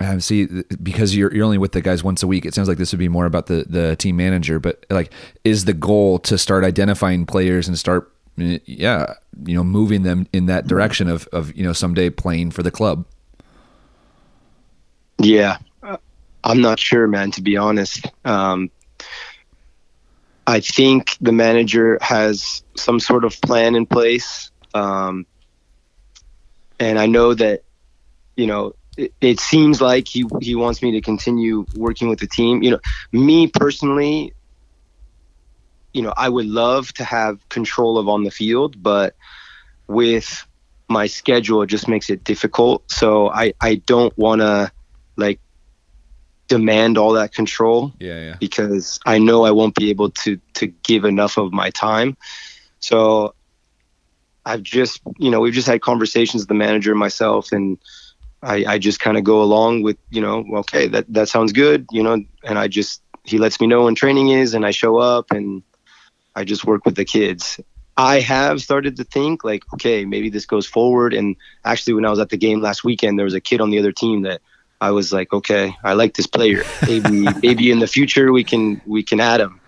[0.00, 0.46] um, see,
[0.82, 2.98] because you're you're only with the guys once a week, it sounds like this would
[2.98, 4.58] be more about the the team manager.
[4.58, 5.12] But like,
[5.44, 9.14] is the goal to start identifying players and start, yeah,
[9.44, 12.72] you know, moving them in that direction of of you know someday playing for the
[12.72, 13.04] club?
[15.18, 15.58] Yeah,
[16.42, 17.30] I'm not sure, man.
[17.32, 18.70] To be honest, um,
[20.46, 25.26] I think the manager has some sort of plan in place, um,
[26.78, 27.62] and I know that
[28.36, 32.62] you know it, seems like he he wants me to continue working with the team.
[32.62, 32.80] You know,
[33.12, 34.34] me personally,
[35.92, 39.14] you know, I would love to have control of on the field, but
[39.86, 40.46] with
[40.88, 42.90] my schedule, it just makes it difficult.
[42.90, 44.70] So I I don't want to
[45.16, 45.40] like
[46.48, 47.92] demand all that control.
[47.98, 48.36] Yeah, yeah.
[48.38, 52.16] Because I know I won't be able to to give enough of my time.
[52.80, 53.34] So
[54.44, 57.78] I've just, you know, we've just had conversations with the manager, and myself, and
[58.42, 61.86] I, I just kind of go along with, you know, okay, that, that sounds good,
[61.90, 64.98] you know, and I just, he lets me know when training is and I show
[64.98, 65.62] up and
[66.36, 67.58] I just work with the kids.
[67.96, 71.14] I have started to think like, okay, maybe this goes forward.
[71.14, 73.70] And actually, when I was at the game last weekend, there was a kid on
[73.70, 74.42] the other team that
[74.84, 76.62] I was like, okay, I like this player.
[76.86, 79.60] Maybe, maybe in the future we can we can add him.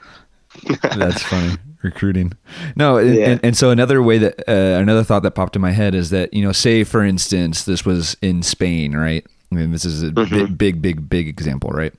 [0.82, 1.56] That's funny.
[1.82, 2.32] Recruiting.
[2.74, 3.30] No, and- Yeah.
[3.30, 6.10] and, and so another way that uh, another thought that popped in my head is
[6.10, 9.24] that you know, say for instance, this was in Spain, right?
[9.52, 11.94] I mean, this is a big, big, big, big example, right?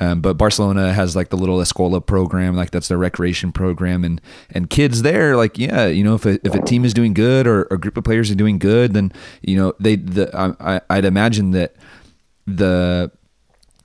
[0.00, 4.20] Um, but Barcelona has like the little Escola program, like that's their recreation program, and
[4.54, 7.44] and kids there, like yeah, you know, if a, if a team is doing good
[7.48, 10.30] or a group of players are doing good, then you know they the
[10.60, 11.74] I- I'd imagine that
[12.58, 13.10] the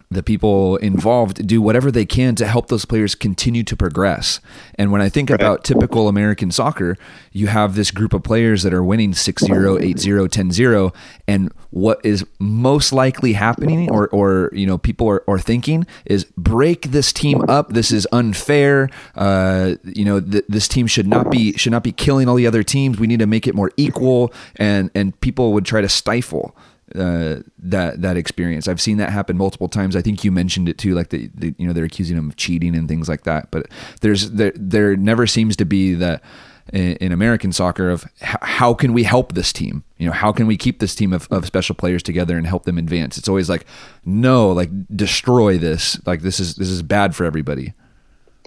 [0.10, 4.40] the people involved do whatever they can to help those players continue to progress.
[4.76, 6.98] And when I think about typical American soccer,
[7.34, 10.96] you have this group of players that are winning 6-0, 8-0, 10-0
[11.28, 16.24] and what is most likely happening or or you know people are, are thinking is
[16.38, 17.74] break this team up.
[17.74, 18.90] This is unfair.
[19.14, 22.48] Uh, you know th- this team should not be should not be killing all the
[22.48, 22.98] other teams.
[22.98, 26.56] We need to make it more equal and and people would try to stifle
[26.96, 28.68] uh, that that experience.
[28.68, 29.96] I've seen that happen multiple times.
[29.96, 32.36] I think you mentioned it too, like the, the you know they're accusing him of
[32.36, 33.52] cheating and things like that.
[33.52, 33.68] But
[34.02, 36.24] there's there there never seems to be that
[36.74, 39.84] in, American soccer of how can we help this team?
[39.98, 42.64] You know, how can we keep this team of, of special players together and help
[42.64, 43.18] them advance?
[43.18, 43.66] It's always like
[44.06, 46.00] no, like destroy this.
[46.06, 47.74] Like this is this is bad for everybody.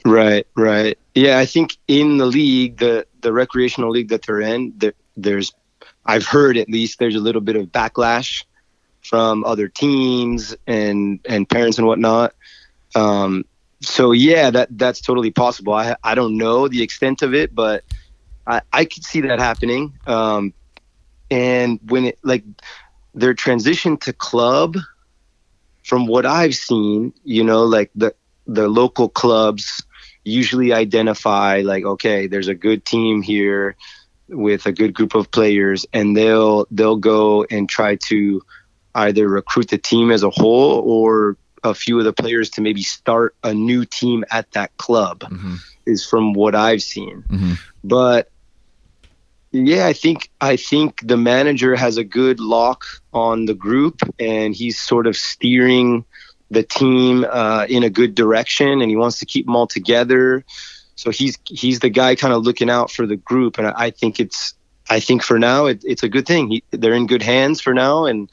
[0.04, 0.98] Right, right.
[1.14, 5.52] Yeah, I think in the league, the the recreational league that they're in, there, there's,
[6.10, 8.44] I've heard at least there's a little bit of backlash
[9.00, 12.34] from other teams and and parents and whatnot.
[12.96, 13.44] Um,
[13.80, 15.72] so yeah, that that's totally possible.
[15.72, 17.84] I I don't know the extent of it, but
[18.44, 19.92] I I could see that happening.
[20.08, 20.52] Um,
[21.30, 22.42] and when it like
[23.14, 24.78] their transition to club,
[25.84, 28.16] from what I've seen, you know, like the
[28.48, 29.80] the local clubs
[30.24, 33.74] usually identify like okay there's a good team here
[34.30, 38.42] with a good group of players and they'll they'll go and try to
[38.94, 42.82] either recruit the team as a whole or a few of the players to maybe
[42.82, 45.58] start a new team at that club Mhm.
[45.86, 47.58] is from what I've seen Mhm.
[47.84, 48.30] but
[49.52, 54.54] yeah i think i think the manager has a good lock on the group and
[54.54, 56.04] he's sort of steering
[56.52, 60.44] the team uh, in a good direction and he wants to keep them all together
[61.00, 63.90] so he's he's the guy kind of looking out for the group and i, I
[63.90, 64.54] think it's
[64.90, 67.72] i think for now it, it's a good thing he, they're in good hands for
[67.72, 68.28] now and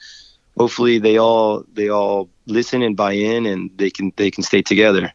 [0.58, 4.62] hopefully they all they all listen and buy in and they can they can stay
[4.62, 5.12] together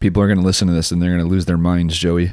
[0.00, 2.32] People are going to listen to this and they're going to lose their minds, Joey.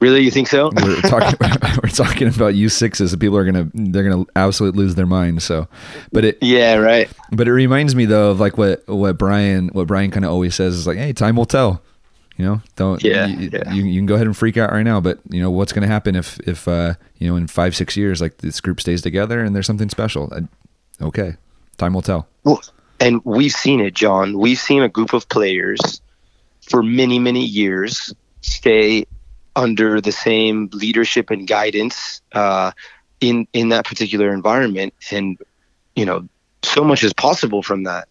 [0.00, 1.38] really you think so we're talking
[1.82, 3.12] we're talking about U sixes.
[3.12, 5.42] and People are gonna they're gonna absolutely lose their mind.
[5.42, 5.68] So,
[6.10, 9.86] but it yeah right but it reminds me though of like what what Brian what
[9.88, 11.82] Brian kind of always says is like, hey, time will tell.
[12.40, 13.70] You know, don't Yeah, you, yeah.
[13.70, 15.82] You, you can go ahead and freak out right now, but you know what's going
[15.82, 19.02] to happen if if uh, you know in five six years like this group stays
[19.02, 20.32] together and there's something special.
[20.32, 21.36] I, okay,
[21.76, 22.28] time will tell.
[22.44, 22.62] Well,
[22.98, 24.38] and we've seen it, John.
[24.38, 26.00] We've seen a group of players
[26.62, 29.04] for many, many years stay
[29.54, 32.72] under the same leadership and guidance uh,
[33.20, 35.36] in in that particular environment, and
[35.94, 36.26] you know,
[36.62, 38.08] so much is possible from that.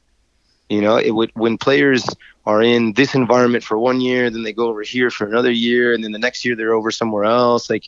[0.69, 2.05] You know, it would when players
[2.45, 5.93] are in this environment for one year, then they go over here for another year,
[5.93, 7.69] and then the next year they're over somewhere else.
[7.69, 7.85] Like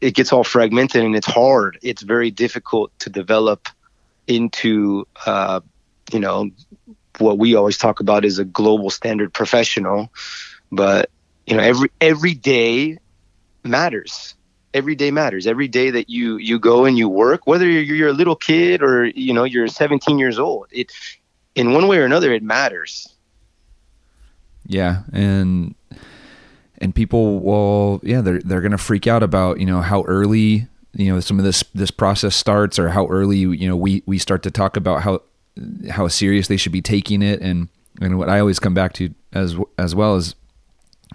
[0.00, 1.78] it gets all fragmented, and it's hard.
[1.82, 3.68] It's very difficult to develop
[4.26, 5.60] into uh,
[6.12, 6.50] you know
[7.18, 10.10] what we always talk about is a global standard professional
[10.70, 11.10] but
[11.46, 12.98] you know every every day
[13.64, 14.34] matters
[14.74, 18.08] every day matters every day that you you go and you work whether you're, you're
[18.08, 20.90] a little kid or you know you're 17 years old it
[21.54, 23.08] in one way or another it matters.
[24.66, 25.74] Yeah, and
[26.78, 31.12] and people will yeah they're they're gonna freak out about you know how early you
[31.12, 34.42] know some of this this process starts or how early you know we we start
[34.44, 35.20] to talk about how
[35.90, 37.40] how serious they should be taking it.
[37.40, 37.68] And
[38.00, 40.34] and what I always come back to as as well as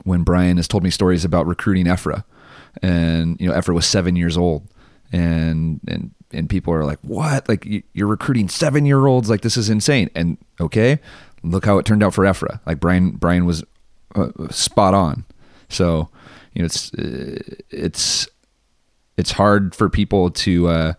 [0.04, 2.24] when Brian has told me stories about recruiting Efra.
[2.82, 4.68] And you know Efra was seven years old.
[5.12, 7.48] And and and people are like what?
[7.48, 10.10] Like you- you're recruiting seven year olds like this is insane.
[10.16, 11.00] And okay
[11.44, 12.60] look how it turned out for Efra.
[12.66, 13.64] Like Brian Brian was
[14.16, 15.24] uh, spot on.
[15.70, 16.10] So
[16.54, 17.38] you know it's uh,
[17.70, 18.28] it's
[19.18, 20.94] it's hard for people to uh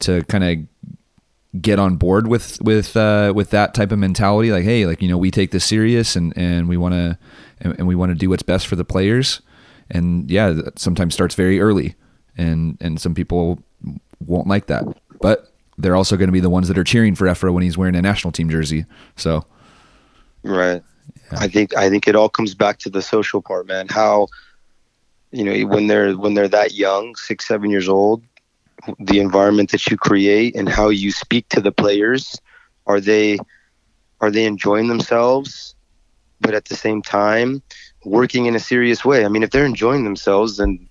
[0.00, 4.50] to kind of get on board with with uh, with that type of mentality.
[4.50, 7.18] Like, hey, like you know, we take this serious and and we want to
[7.60, 9.40] and, and we want to do what's best for the players.
[9.90, 11.96] And yeah, that sometimes starts very early,
[12.36, 13.62] and and some people
[14.26, 14.84] won't like that,
[15.20, 17.78] but they're also going to be the ones that are cheering for Efra when he's
[17.78, 18.84] wearing a national team jersey.
[19.16, 19.44] So
[20.42, 20.82] Right.
[21.32, 23.88] I think I think it all comes back to the social part, man.
[23.88, 24.28] How
[25.32, 28.22] you know when they're when they're that young, six, seven years old,
[28.98, 32.40] the environment that you create and how you speak to the players.
[32.86, 33.38] Are they
[34.20, 35.74] are they enjoying themselves?
[36.40, 37.62] But at the same time,
[38.04, 39.24] working in a serious way.
[39.24, 40.88] I mean, if they're enjoying themselves, then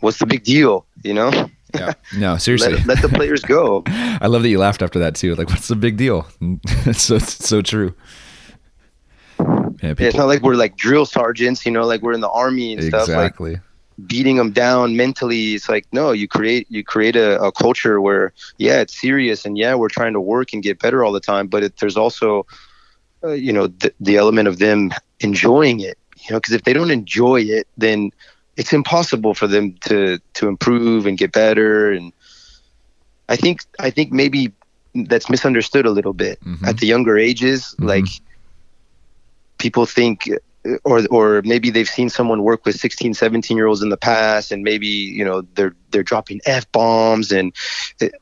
[0.00, 0.86] what's the big deal?
[1.04, 1.50] You know?
[1.74, 1.92] Yeah.
[2.16, 2.74] No, seriously.
[2.74, 3.82] let, let the players go.
[3.86, 5.34] I love that you laughed after that too.
[5.34, 6.26] Like, what's the big deal?
[6.40, 7.94] it's so it's so true.
[9.38, 12.30] Yeah, people, it's not like we're like drill sergeants, you know, like we're in the
[12.30, 13.14] army and exactly.
[13.14, 13.40] stuff.
[13.40, 13.60] Like
[14.06, 15.54] beating them down mentally.
[15.54, 19.56] It's like no, you create you create a, a, culture where yeah, it's serious and
[19.58, 21.46] yeah, we're trying to work and get better all the time.
[21.48, 22.46] But it, there's also
[23.24, 25.98] uh, you know the, the element of them enjoying it.
[26.18, 28.12] You know, because if they don't enjoy it, then
[28.56, 31.90] it's impossible for them to to improve and get better.
[31.90, 32.12] And
[33.28, 34.52] I think I think maybe
[34.94, 36.64] that's misunderstood a little bit mm-hmm.
[36.64, 37.74] at the younger ages.
[37.74, 37.86] Mm-hmm.
[37.86, 38.06] Like
[39.58, 40.28] people think
[40.84, 44.52] or or maybe they've seen someone work with 16 17 year olds in the past
[44.52, 47.52] and maybe you know they're they're dropping f bombs and
[48.00, 48.14] it,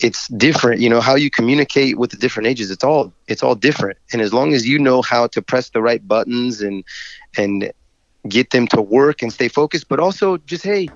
[0.00, 3.54] it's different you know how you communicate with the different ages it's all it's all
[3.54, 6.84] different and as long as you know how to press the right buttons and
[7.36, 7.72] and
[8.28, 10.88] get them to work and stay focused but also just hey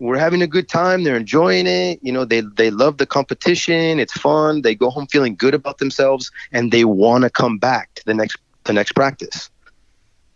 [0.00, 3.98] we're having a good time they're enjoying it you know they they love the competition
[4.00, 7.92] it's fun they go home feeling good about themselves and they want to come back
[7.94, 9.50] to the next the next practice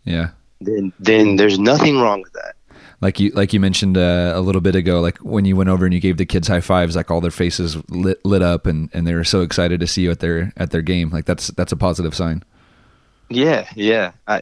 [0.09, 0.29] yeah.
[0.61, 2.55] Then then there's nothing wrong with that.
[3.01, 5.85] Like you like you mentioned uh, a little bit ago, like when you went over
[5.85, 8.89] and you gave the kids high fives, like all their faces lit, lit up and,
[8.93, 11.09] and they were so excited to see you at their at their game.
[11.09, 12.43] Like that's that's a positive sign.
[13.29, 14.11] Yeah, yeah.
[14.27, 14.41] I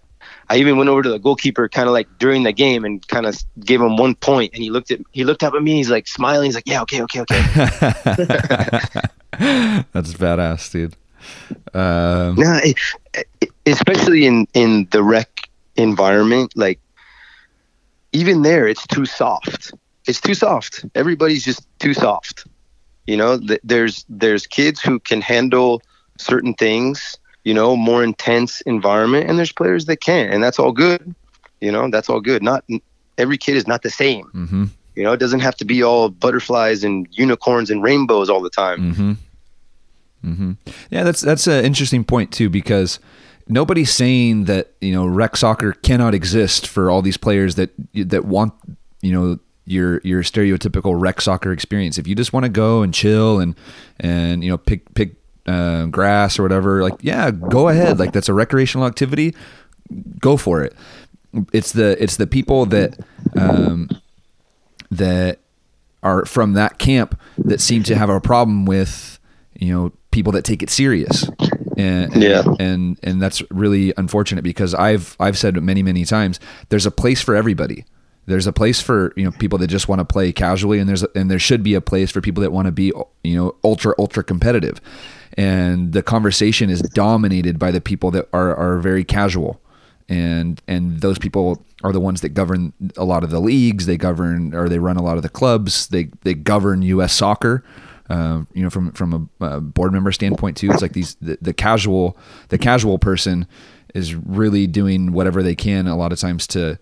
[0.49, 3.25] I even went over to the goalkeeper kind of like during the game and kind
[3.25, 5.89] of gave him one point and he looked at he looked up at me he's
[5.89, 7.41] like smiling he's like yeah okay okay okay
[9.91, 10.95] that's badass dude
[11.73, 12.59] um, no,
[13.65, 16.79] especially in in the rec environment, like
[18.11, 19.73] even there, it's too soft.
[20.07, 20.85] It's too soft.
[20.95, 22.47] Everybody's just too soft.
[23.05, 25.81] You know, there's there's kids who can handle
[26.17, 27.17] certain things.
[27.47, 31.15] You know, more intense environment, and there's players that can't, and that's all good.
[31.61, 32.43] You know, that's all good.
[32.43, 32.65] Not
[33.17, 34.25] every kid is not the same.
[34.35, 34.65] Mm-hmm.
[34.97, 38.49] You know, it doesn't have to be all butterflies and unicorns and rainbows all the
[38.49, 38.93] time.
[38.93, 39.11] Mm-hmm.
[40.25, 40.51] Mm-hmm.
[40.89, 42.99] Yeah, that's that's an interesting point too because
[43.47, 48.25] nobody's saying that you know rec soccer cannot exist for all these players that that
[48.25, 48.55] want
[49.01, 51.97] you know your your stereotypical rec soccer experience.
[51.97, 53.55] If you just want to go and chill and
[54.01, 55.15] and you know pick pick
[55.47, 57.99] uh, grass or whatever, like yeah, go ahead.
[57.99, 59.35] Like that's a recreational activity.
[60.19, 60.75] Go for it.
[61.53, 62.99] It's the it's the people that
[63.39, 63.89] um,
[64.91, 65.39] that
[66.03, 69.19] are from that camp that seem to have a problem with
[69.59, 71.29] you know people that take it serious.
[71.77, 72.43] And, yeah.
[72.59, 76.39] and and that's really unfortunate because I've I've said many many times
[76.69, 77.85] there's a place for everybody.
[78.25, 81.03] There's a place for you know people that just want to play casually, and there's
[81.03, 82.91] a, and there should be a place for people that want to be
[83.23, 84.81] you know ultra ultra competitive.
[85.38, 89.61] And the conversation is dominated by the people that are are very casual,
[90.09, 93.85] and and those people are the ones that govern a lot of the leagues.
[93.85, 95.88] They govern or they run a lot of the clubs.
[95.88, 97.13] They they govern U.S.
[97.13, 97.63] soccer.
[98.09, 100.71] Uh, you know, from from a, a, board member standpoint too.
[100.71, 102.17] It's like these the, the, casual
[102.47, 103.45] the casual person
[103.93, 106.79] is really doing whatever they can a lot of times to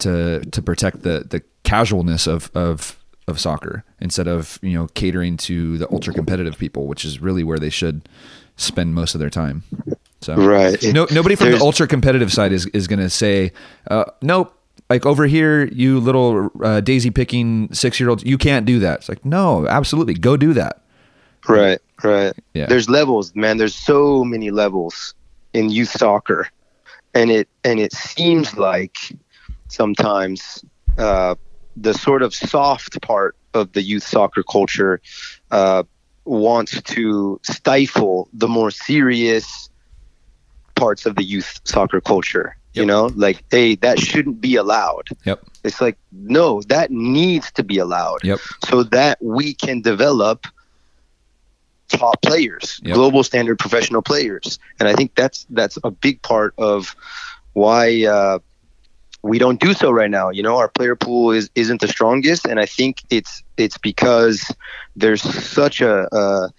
[0.00, 2.99] to to protect the the casualness of of
[3.30, 7.44] of soccer instead of you know catering to the ultra competitive people, which is really
[7.44, 8.08] where they should
[8.56, 9.62] spend most of their time.
[10.20, 13.52] So right, no, nobody from There's, the ultra competitive side is is going to say,
[13.90, 14.54] uh, nope,
[14.90, 18.98] like over here, you little uh, daisy picking six year olds, you can't do that.
[18.98, 20.82] It's like, no, absolutely, go do that.
[21.48, 22.34] Right, right.
[22.52, 22.66] Yeah.
[22.66, 23.56] There's levels, man.
[23.56, 25.14] There's so many levels
[25.54, 26.48] in youth soccer,
[27.14, 28.96] and it and it seems like
[29.68, 30.64] sometimes
[30.98, 31.36] uh,
[31.76, 35.00] the sort of soft part of the youth soccer culture
[35.50, 35.82] uh,
[36.24, 39.70] wants to stifle the more serious
[40.74, 42.82] parts of the youth soccer culture Yep.
[42.82, 45.08] You know, like, hey, that shouldn't be allowed.
[45.24, 45.40] Yep.
[45.64, 48.22] It's like, no, that needs to be allowed.
[48.22, 48.38] Yep.
[48.66, 50.46] So that we can develop
[51.88, 52.94] top players, yep.
[52.94, 54.60] global standard professional players.
[54.78, 56.94] And I think that's that's a big part of
[57.54, 58.38] why uh,
[59.22, 60.30] we don't do so right now.
[60.30, 64.50] You know, our player pool is isn't the strongest, and I think it's it's because
[64.96, 66.50] there's such a, a,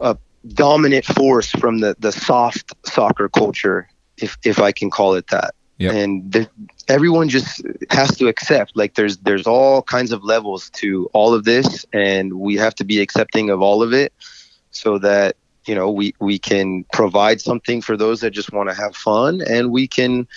[0.00, 0.18] a
[0.54, 5.54] dominant force from the the soft soccer culture if if I can call it that.
[5.78, 5.94] Yep.
[5.94, 6.50] And the,
[6.86, 11.44] everyone just has to accept like there's there's all kinds of levels to all of
[11.44, 14.12] this and we have to be accepting of all of it
[14.70, 15.34] so that
[15.66, 19.40] you know we we can provide something for those that just want to have fun
[19.48, 20.28] and we can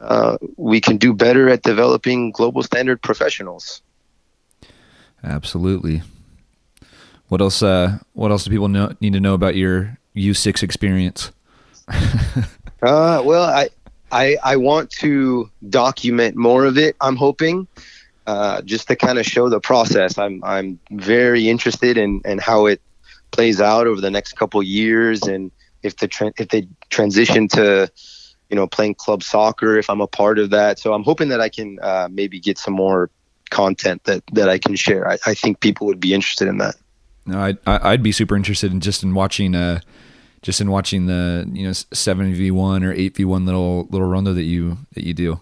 [0.00, 3.82] uh, we can do better at developing global standard professionals
[5.24, 6.02] absolutely
[7.28, 11.32] what else uh, what else do people know, need to know about your u6 experience
[12.82, 13.68] Uh, well, I
[14.12, 16.96] I I want to document more of it.
[17.00, 17.66] I'm hoping.
[18.26, 20.18] Uh, just to kind of show the process.
[20.18, 22.80] I'm I'm very interested in, in how it
[23.30, 25.50] plays out over the next couple years, and
[25.82, 27.90] if the tra- if they transition to
[28.50, 30.78] you know playing club soccer, if I'm a part of that.
[30.78, 33.10] So I'm hoping that I can uh, maybe get some more
[33.50, 35.08] content that that I can share.
[35.08, 36.76] I, I think people would be interested in that.
[37.26, 39.80] No, I'd I'd be super interested in just in watching uh
[40.42, 44.06] just in watching the you know seven v one or eight v one little little
[44.06, 45.40] rondo that you that you do.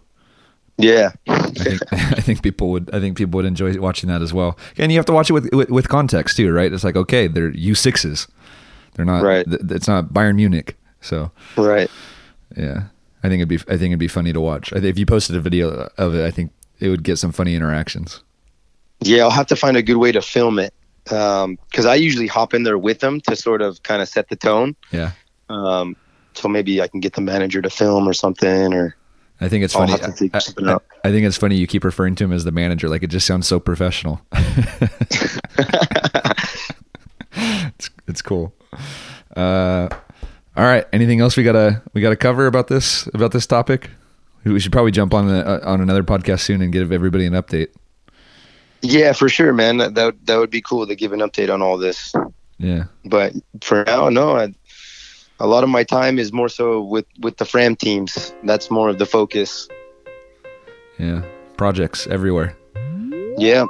[0.78, 4.32] Yeah, I think I think people would I think people would enjoy watching that as
[4.32, 4.58] well.
[4.78, 6.72] And you have to watch it with with, with context too, right?
[6.72, 8.28] It's like okay, they're U sixes,
[8.94, 9.22] they're not.
[9.22, 9.44] Right.
[9.46, 11.90] th- It's not Bayern Munich, so right.
[12.56, 12.84] yeah.
[13.24, 14.70] I think it'd be I think it'd be funny to watch.
[14.72, 17.32] I think if you posted a video of it, I think it would get some
[17.32, 18.22] funny interactions.
[19.00, 20.72] Yeah, I'll have to find a good way to film it
[21.04, 24.36] because I usually hop in there with them to sort of kind of set the
[24.36, 24.76] tone.
[24.92, 25.12] Yeah.
[25.48, 25.96] Um,
[26.34, 28.94] so maybe I can get the manager to film or something, or
[29.40, 29.92] I think it's I'll funny.
[29.92, 32.32] have to figure I, something I- I think it's funny you keep referring to him
[32.32, 32.88] as the manager.
[32.88, 34.20] Like it just sounds so professional.
[37.32, 38.54] it's it's cool.
[39.36, 39.88] Uh,
[40.56, 40.86] all right.
[40.92, 43.90] Anything else we gotta we gotta cover about this about this topic?
[44.44, 47.32] We should probably jump on the, uh, on another podcast soon and give everybody an
[47.32, 47.68] update.
[48.82, 49.78] yeah, for sure, man.
[49.78, 52.14] That that would, that would be cool to give an update on all this.
[52.58, 52.84] Yeah.
[53.04, 53.32] But
[53.62, 54.36] for now, no.
[54.36, 54.54] I,
[55.40, 58.34] a lot of my time is more so with with the Fram teams.
[58.44, 59.66] That's more of the focus.
[60.98, 61.22] Yeah.
[61.56, 62.56] Projects everywhere.
[63.38, 63.64] Yeah.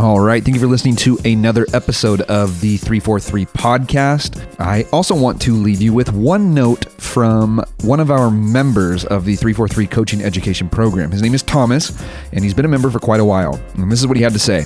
[0.00, 0.42] All right.
[0.42, 4.42] Thank you for listening to another episode of the 343 podcast.
[4.58, 9.26] I also want to leave you with one note from one of our members of
[9.26, 11.10] the 343 coaching education program.
[11.10, 13.60] His name is Thomas, and he's been a member for quite a while.
[13.74, 14.60] And this is what he had to say.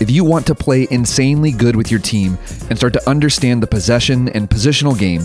[0.00, 2.36] If you want to play insanely good with your team
[2.68, 5.20] and start to understand the possession and positional game,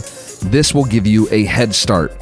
[0.52, 2.14] this will give you a head start.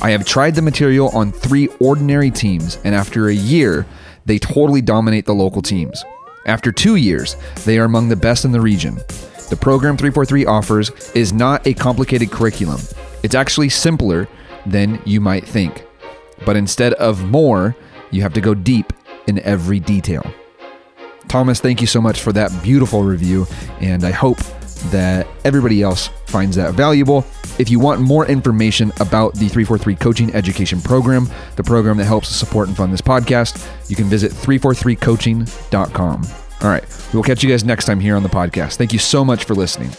[0.00, 3.84] I have tried the material on three ordinary teams, and after a year,
[4.26, 6.04] they totally dominate the local teams.
[6.46, 8.94] After two years, they are among the best in the region.
[9.50, 12.80] The program 343 offers is not a complicated curriculum,
[13.22, 14.28] it's actually simpler
[14.64, 15.84] than you might think.
[16.44, 17.76] But instead of more,
[18.12, 18.92] you have to go deep
[19.26, 20.22] in every detail.
[21.26, 23.46] Thomas, thank you so much for that beautiful review,
[23.80, 24.38] and I hope
[24.90, 27.24] that everybody else finds that valuable.
[27.58, 32.28] If you want more information about the 343 Coaching Education Program, the program that helps
[32.28, 36.22] support and fund this podcast, you can visit 343coaching.com.
[36.62, 38.76] All right, we will catch you guys next time here on the podcast.
[38.76, 39.90] Thank you so much for listening.